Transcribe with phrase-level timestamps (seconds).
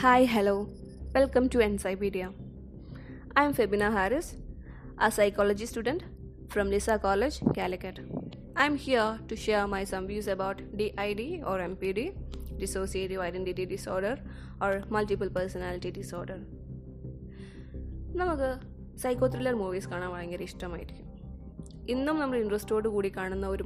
[0.00, 0.68] Hi, hello.
[1.14, 2.32] Welcome to Encypedia.
[3.36, 4.36] I am Febina Harris,
[4.98, 6.02] a psychology student
[6.48, 7.98] from Lisa College, Calicut.
[8.56, 12.14] I am here to share my some views about DID or MPD,
[12.58, 14.14] dissociative identity disorder
[14.60, 16.38] or multiple personality disorder.
[18.20, 18.50] നമുക്ക്
[19.02, 21.06] psycho thriller movies കാണാൻ ഭയങ്കര ഇഷ്ടമായിരിക്കും
[21.94, 23.64] ഇന്നും നമ്മൾ ഇൻട്രസ്റ്റോട് കൂടി കാണുന്ന ഒരു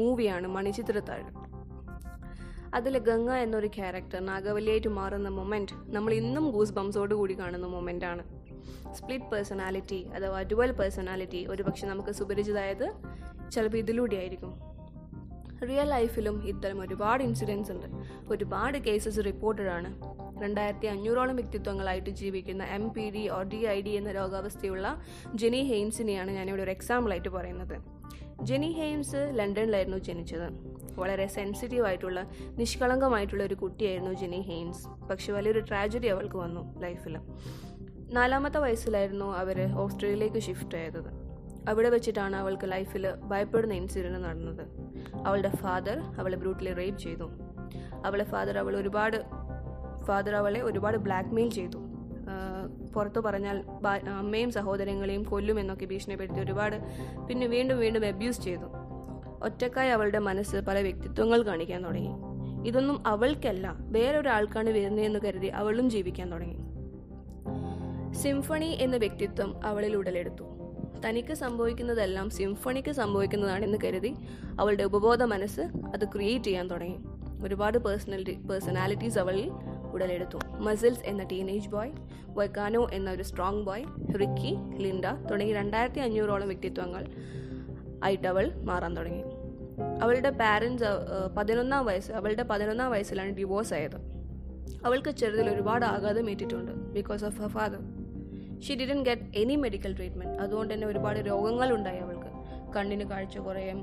[0.00, 1.28] മൂവിയാണ് മണിച്ചിത്രത്താഴ്
[2.76, 8.24] അതിൽ ഗംഗ എന്നൊരു ക്യാരക്ടർ നാഗവല്ലിയായിട്ട് മാറുന്ന മൊമെന്റ് നമ്മൾ ഇന്നും ഗൂസ് ബംസോട് കൂടി കാണുന്ന മൊമെന്റാണ്
[8.94, 12.92] സ്പ്ലിറ്റ് പേഴ്സണാലിറ്റി അഥവാ ഡുവൽ പേഴ്സണാലിറ്റി ഒരു പക്ഷെ നമുക്ക് സുപരിചിതമായത്
[13.52, 14.60] ചിലപ്പോൾ ഇതിലൂടെ ആയിരിക്കും.
[15.68, 17.86] റിയൽ ലൈഫിലും ഇത്തരം ഒരുപാട് ഇൻസിഡൻസ് ഉണ്ട്.
[18.28, 20.00] ഒരുപാട് കേസസ് റിപ്പോർട്ടഡ് ആണ്.
[20.42, 25.02] രണ്ടായിരത്തി അഞ്ഞൂറോളം വ്യക്തിത്വങ്ങളായിട്ട് ജീവിക്കുന്ന M P D or D I D എന്ന രോഗാവസ്ഥയുള്ള
[25.34, 27.80] ജെനി ഹെയിൻസിനെയാണ് ഞാനിവിടെ ഒരു എക്സാമ്പിളായിട്ട് പറയുന്നത്.
[28.42, 30.75] ജെനി ഹെയിൻസ് ലണ്ടനിലായിരുന്നു ജനിച്ചത്.
[30.98, 32.20] വളരെ സെൻസിറ്റീവ് ആയിട്ടുള്ള
[32.58, 34.88] നിഷ്കളങ്കമായിട്ടുള്ള ഒരു കുട്ടിയായിരുന്നു ജെനി ഹെയിൻസ്.
[35.10, 37.16] പക്ഷെ വലിയൊരു ട്രാജഡി അവൾക്ക് വന്നു ലൈഫിൽ
[38.16, 41.00] നാലാമത്തെ വയസ്സിലായിരുന്നു അവർ ഓസ്ട്രേലിയയിലേക്ക് ഷിഫ്റ്റ് ആയത്.
[41.68, 44.64] അവിടെ വെച്ചിട്ടാണ് അവൾക്ക് ലൈഫിൽ ഭയപ്പെടുന്ന ഇൻസിഡന്റ് നടന്നത്.
[45.26, 47.26] അവളുടെ ഫാദർ അവളെ ബ്രൂട്ടലി റേപ്പ് ചെയ്തു.
[48.04, 49.18] അവളെ ഫാദർ അവൾ ഒരുപാട്
[50.06, 51.78] ഫാദർ അവളെ ഒരുപാട് ബ്ലാക്ക്മെയിൽ ചെയ്തു.
[52.94, 53.64] പുറത്തു പറഞ്ഞാൽ
[54.08, 56.76] അമ്മയും സഹോദരങ്ങളെയും കൊല്ലുമെന്നൊക്കെ ഭീഷണിപ്പെടുത്തി ഒരുപാട്
[57.28, 58.68] പിന്നെ വീണ്ടും വീണ്ടും അബ്യൂസ് ചെയ്തു.
[59.42, 62.36] ഒറ്റക്കായി അവളുടെ മനസ്സ് പല വ്യക്തിത്വങ്ങൾ കാണിക്കാൻ തുടങ്ങി.
[62.68, 66.56] ഇതൊന്നും അവൾക്കല്ല വേറൊരാൾക്കാണ് വരുന്നതെന്ന് കരുതി അവളും ജീവിക്കാൻ തുടങ്ങി.
[68.14, 70.44] സിംഫണി എന്ന വ്യക്തിത്വം അവളിൽ ഉടലെടുത്തു.
[71.08, 74.14] തനിക്ക് സംഭവിക്കുന്നതെല്ലാം സിംഫണിക്ക് സംഭവിക്കുന്നതാണെന്ന് കരുതി
[74.60, 76.96] അവളുടെ ഉപബോധ മനസ്സ് അത് ക്രിയേറ്റ് ചെയ്യാൻ തുടങ്ങി.
[77.44, 79.50] ഒരുപാട് പേഴ്സണാലിറ്റി പേഴ്സണാലിറ്റീസ് അവളിൽ
[79.92, 80.38] ഉടലെടുത്തു.
[80.58, 81.90] മസിൽസ് എന്ന ടീനേജ് ബോയ്
[82.28, 83.84] വൈക്കാനോ എന്ന ഒരു സ്ട്രോങ് ബോയ്
[84.20, 87.06] റിക്കി ലിൻഡ തുടങ്ങി രണ്ടായിരത്തി അഞ്ഞൂറോളം വ്യക്തിത്വങ്ങൾ
[88.04, 89.24] ആയിട്ട് അവൾ മാറാൻ തുടങ്ങി.
[90.02, 90.84] അവളുടെ പാരൻസ്
[91.36, 93.98] പതിനൊന്നാം വയസ്സ് അവളുടെ പതിനൊന്നാം വയസ്സിലാണ് ഡിവോഴ്സ് ആയത്.
[94.84, 97.80] അവൾക്ക് ചെറുതിൽ ഒരുപാട് ആഘാതം ഏറ്റിട്ടുണ്ട് because of her father
[98.60, 102.30] she didn't get any medical treatment അതുകൊണ്ട് തന്നെ ഒരുപാട് രോഗങ്ങൾ ഉണ്ടായി അവൾക്ക്.
[102.76, 103.80] കണ്ണിന് കാഴ്ച കുറയും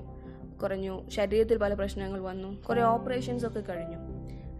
[0.61, 3.99] കുറഞ്ഞു ശരീരത്തിൽ പല പ്രശ്നങ്ങൾ വന്നു കുറേ ഓപ്പറേഷൻസ് ഒക്കെ കഴിഞ്ഞു.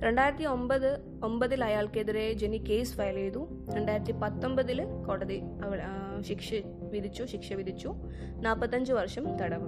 [0.03, 3.47] രണ്ടായിരത്തി ഒമ്പത് ഒമ്പതിൽ അയാൾക്കെതിരെ ജെനി കേസ് ഫയൽ ചെയ്തു.
[3.75, 5.81] രണ്ടായിരത്തി പത്തൊമ്പതിൽ കോടതി അവൾ
[6.21, 6.53] ശിക്ഷ
[6.91, 7.95] വിധിച്ചു ശിക്ഷ വിധിച്ചു.
[8.41, 9.67] നാൽപ്പത്തഞ്ച് വർഷം തടവ്.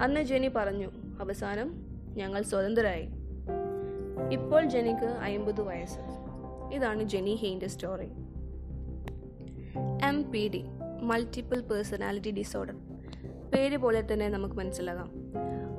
[0.00, 1.86] അന്ന് ജെനി പറഞ്ഞു അവസാനം
[2.16, 3.08] ഞങ്ങൾ സ്വതന്ത്രരായി.
[4.32, 6.00] ഇപ്പോൾ ജെനിക്ക് അമ്പത് വയസ്സ്.
[6.74, 8.08] ഇതാണ് Jeni ഹെയിന്റെ story.
[10.06, 10.30] M.
[10.30, 10.48] P.
[10.48, 10.64] D.
[11.02, 12.74] Multiple personality disorder.
[13.54, 15.12] പേര് പോലെ തന്നെ നമുക്ക് മനസ്സിലാകാം.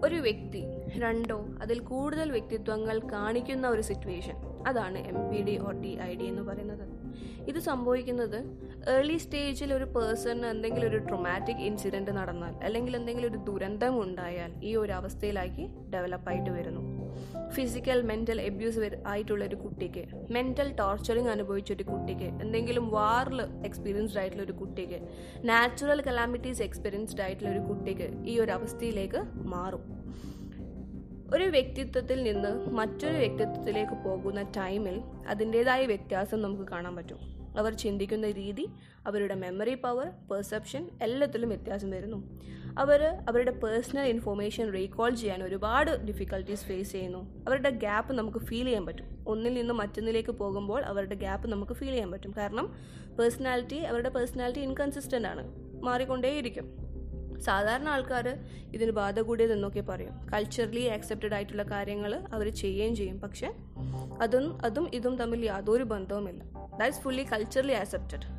[0.04, 0.64] ഒരു വ്യക്തി
[1.00, 4.36] രണ്ടോ അതിൽ കൂടുതൽ വ്യക്തിത്വങ്ങൾ കാണിക്കുന്ന ഒരു സിറ്റുവേഷൻ
[4.68, 6.86] അതാണ് M P D or T I D എന്ന് പറയുന്നത്.
[7.48, 8.38] ഇത് സംഭവിക്കുന്നത്
[8.90, 14.76] ഏർലി സ്റ്റേജിൽ ഒരു പേഴ്സണിന് എന്തെങ്കിലും ഒരു ട്രൊമാറ്റിക് ഇൻസിഡന്റ് നടന്നാൽ അല്ലെങ്കിൽ എന്തെങ്കിലും ഒരു ദുരന്തം ഉണ്ടായാൽ ഈ
[14.76, 16.84] ഒരു അവസ്ഥയിലാക്കി ഡെവലപ്പായിട്ട് വരുന്നു.
[17.50, 24.44] ഫിസിക്കൽ മെന്റൽ എബ്യൂസ് ആയിട്ടുള്ള ഒരു കുട്ടിക്ക് മെന്റൽ ടോർച്ചറിങ് അനുഭവിച്ച ഒരു കുട്ടിക്ക് എന്തെങ്കിലും വാറിൽ എക്സ്പീരിയൻസ്ഡ് ആയിട്ടുള്ള
[24.44, 25.00] ഒരു കുട്ടിക്ക്
[25.44, 29.97] നാച്ചുറൽ കലാമിറ്റീസ് എക്സ്പീരിയൻസ്ഡ് ആയിട്ടുള്ള ഒരു കുട്ടിക്ക് ഈ ഒരു അവസ്ഥയിലേക്ക് മാറും.
[31.34, 37.38] ഒരു വ്യക്തിത്വത്തിൽ നിന്ന് മറ്റൊരു വ്യക്തിത്വത്തിലേക്ക് പോകുന്ന ടൈമിൽ അതിന്റെതായ വ്യത്യാസം നമുക്ക് കാണാൻ പറ്റും.
[37.58, 38.68] അവർ ചിന്തിക്കുന്ന രീതി
[39.08, 42.42] അവരുടെ മെമ്മറി പവർ പെർസെപ്ഷൻ എല്ലാത്തിലും വ്യത്യാസം വരുന്നു.
[42.80, 47.44] അവർ അവരുടെ പേഴ്സണൽ ഇൻഫോർമേഷൻ റീകോൾ ചെയ്യാൻ ഒരുപാട് ഡിഫിക്കൽട്ടീസ് ഫേസ് ചെയ്യുന്നു.
[47.48, 49.24] അവരുടെ ഗ്യാപ്പ് നമുക്ക് ഫീൽ ചെയ്യാൻ പറ്റും.
[49.28, 52.34] ഒന്നിൽ നിന്ന് മറ്റൊന്നിലേക്ക് പോകുമ്പോൾ അവരുടെ ഗ്യാപ്പ് നമുക്ക് ഫീൽ ചെയ്യാൻ പറ്റും.
[52.38, 52.76] കാരണം
[53.20, 55.56] പേഴ്സണാലിറ്റി അവരുടെ പേഴ്സണാലിറ്റി ഇൻകൺസിസ്റ്റന്റ് ആണ്.
[55.84, 56.87] മാറിക്കൊണ്ടേയിരിക്കും.
[57.40, 58.28] സാധാരണ ആൾക്കാർ
[58.74, 60.28] ഇതിന് ബാധ കൂടിയതെന്നൊക്കെ പറയും.
[60.34, 63.22] കൾച്ചറലി ആക്സെപ്റ്റഡ് ആയിട്ടുള്ള കാര്യങ്ങൾ അവർ ചെയ്യുകയും ചെയ്യും.
[63.22, 63.54] പക്ഷെ
[64.22, 66.44] അതും അതും ഇതും തമ്മിൽ യാതൊരു ബന്ധവുമില്ല.
[66.78, 68.38] ദാറ്റ്സ് ഫുള്ളി കൾച്ചറലി ആക്സെപ്റ്റഡ്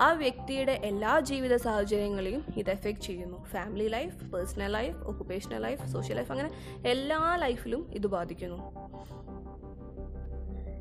[0.00, 3.44] ആ വ്യക്തിയുടെ എല്ലാ ജീവിത സാഹചര്യങ്ങളെയും ഇത് എഫക്റ്റ് ചെയ്യുന്നു.
[3.44, 6.50] Family life personal life occupational life social life അങ്ങനെ
[6.86, 8.56] എല്ലാ ലൈഫിലും ഇത് ബാധിക്കുന്നു.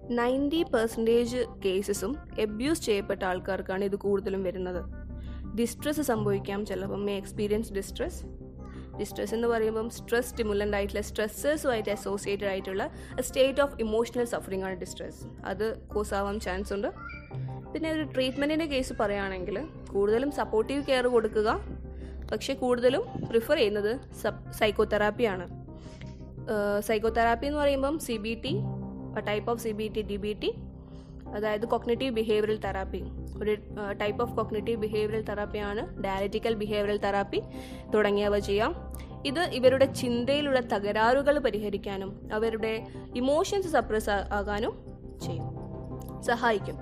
[0.09, 5.02] നയന്റി പെർസെന്റേജ് കേസസും എബ്യൂസ് ചെയ്യപ്പെട്ട ആൾക്കാർക്കാണ് ഇത് കൂടുതലും വരുന്നത്.
[5.59, 7.01] ഡിസ്ട്രെസ് സംഭവിക്കാം ചിലപ്പം.
[7.07, 8.19] മേ എക്സ്പീരിയൻസ് ഡിസ്ട്രെസ്
[8.99, 12.83] ഡിസ്ട്രെസ് എന്ന് പറയുമ്പം സ്ട്രെസ് സ്റ്റിമുലന്റ് ആയിട്ടുള്ള സ്ട്രെസ്സേഴ്സുമായിട്ട് അസോസിയേറ്റഡ് ആയിട്ടുള്ള
[13.27, 16.89] സ്റ്റേറ്റ് ഓഫ് ഇമോഷണൽ സഫറിംഗ് ആണ് ഡിസ്ട്രെസ് അത് കോസ് ആവാൻ ചാൻസ് ഉണ്ട്.
[17.73, 19.57] പിന്നെ ഒരു ട്രീറ്റ്മെന്റിന്റെ കേസ് പറയുകയാണെങ്കിൽ
[19.93, 21.49] കൂടുതലും സപ്പോർട്ടീവ് കെയർ കൊടുക്കുക.
[22.31, 23.91] പക്ഷേ കൂടുതലും പ്രിഫർ ചെയ്യുന്നത്
[24.59, 25.47] സൈക്കോതെറാപ്പിയാണ്
[26.87, 28.53] സൈക്കോതെറാപ്പി എന്ന് പറയുമ്പം C B T
[29.27, 30.49] type of C B T D B T
[31.33, 33.03] അതായത് കൊഗ്നറ്റീവ് ബിഹേവിയറൽ തെറാപ്പി
[33.43, 33.57] ഒരു
[34.01, 37.41] ടൈപ്പ് ഓഫ് കൊഗ്നറ്റീവ് ബിഹേവിയറൽ തെറാപ്പിയാണ് ഡയലറ്റിക്കൽ ബിഹേവിയറൽ തെറാപ്പി
[37.95, 38.75] തുടങ്ങിയവ ചെയ്യാം.
[39.25, 44.85] ഇത് ഇവരുടെ ചിന്തയിലുള്ള തകരാറുകൾ പരിഹരിക്കാനും അവരുടെ ഇമോഷൻസ് സപ്രസ് ആകാനും
[45.23, 46.23] ചെയ്യും.
[46.23, 46.75] സഹായിക്കും.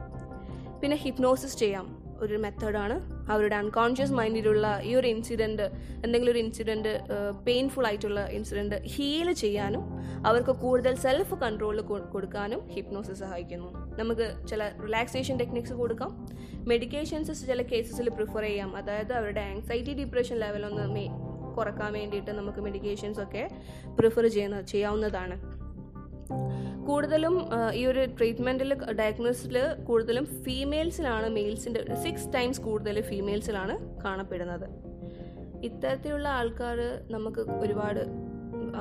[0.81, 2.00] പിന്നെ ഹിപ്നോസിസ് ചെയ്യാം.
[2.21, 2.95] ഒരു മെത്തേഡാണ്
[3.31, 5.61] അവരുടെ അൺകോൺഷ്യസ് മൈൻഡിലുള്ള ഈ ഒരു ഇൻസിഡന്റ്
[6.05, 6.99] എന്തെങ്കിലും ഒരു ഇൻസിഡന്റ്
[7.45, 9.83] പെയിൻഫുൾ ആയിട്ടുള്ള ഇൻസിഡന്റ് ഹീൽ ചെയ്യാനും
[10.25, 13.97] അവർക്ക് കൂടുതൽ സെൽഫ് കൺട്രോൾ കൊടുക്കാനും ഹിപ്നോസിസ് സഹായിക്കുന്നു.
[13.99, 16.27] നമുക്ക് ചില റിലാക്സേഷൻ ടെക്നിക്സ് കൊടുക്കാം.
[16.67, 18.77] മെഡിക്കേഷൻസ് ചില കേസസിൽ പ്രിഫർ ചെയ്യാം.
[18.77, 21.05] അതായത് അവരുടെ ആങ്സൈറ്റി ഡിപ്രഷൻ ലെവലൊന്ന്
[21.57, 23.49] കുറയ്ക്കാൻ വേണ്ടിയിട്ട് നമുക്ക് മെഡിക്കേഷൻസ് ഒക്കെ
[23.99, 25.60] പ്രിഫർ ചെയ്യുന്ന ചെയ്യാവുന്നതാണ്.
[26.91, 27.35] കൂടുതലും
[27.79, 29.57] ഈ ഒരു ട്രീറ്റ്മെന്റിൽ ഡയഗ്നോസിൽ
[29.89, 34.65] കൂടുതലും ഫീമെയിൽസിലാണ് മെയിൽസിന്റെ സിക്സ് ടൈംസ് കൂടുതൽ ഫീമെയിൽസിലാണ് കാണപ്പെടുന്നത്.
[35.67, 36.79] ഇത്തരത്തിലുള്ള ആൾക്കാർ
[37.13, 38.01] നമുക്ക് ഒരുപാട്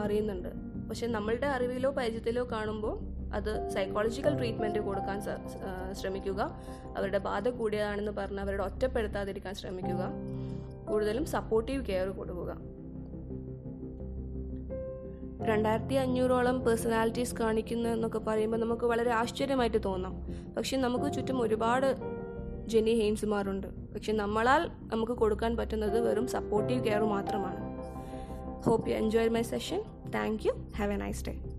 [0.03, 0.49] അറിയുന്നുണ്ട്.
[0.89, 2.95] പക്ഷെ നമ്മളുടെ അറിവിലോ പരിചയത്തിലോ കാണുമ്പോൾ
[3.37, 5.19] അത് സൈക്കോളജിക്കൽ ട്രീറ്റ്മെന്റ് കൊടുക്കാൻ
[6.01, 6.41] ശ്രമിക്കുക.
[6.97, 10.03] അവരുടെ ബാധ കൂടിയതാണെന്ന് പറഞ്ഞ് അവരുടെ ഒറ്റപ്പെടുത്താതിരിക്കാൻ ശ്രമിക്കുക.
[10.91, 12.53] കൂടുതലും സപ്പോർട്ടീവ് കെയർ കൊടുക്കുക.
[15.47, 20.27] രണ്ടായിരത്തി അഞ്ഞൂറോളം പേഴ്സണാലിറ്റീസ് കാണിക്കുന്നു എന്നൊക്കെ പറയുമ്പോൾ നമുക്ക് വളരെ ആശ്ചര്യമായിട്ട് തോന്നാം.
[20.57, 21.97] പക്ഷെ നമുക്ക് ചുറ്റും ഒരുപാട്
[22.67, 23.67] ജെനി ഹെയിൻസുമാരുണ്ട്.
[23.67, 27.71] പക്ഷെ നമ്മളാൽ നമുക്ക് കൊടുക്കാൻ പറ്റുന്നത് വെറും സപ്പോർട്ടീവ് കെയർ മാത്രമാണ്.
[28.63, 29.83] Hope you enjoy my session
[30.15, 31.50] thank you have a nice day